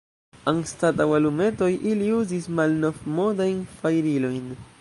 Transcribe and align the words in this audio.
Anstataŭ 0.51 1.05
alumetoj 1.17 1.69
ili 1.91 2.09
uzis 2.21 2.49
malnovmodajn 2.61 3.65
fajrilojn. 3.83 4.55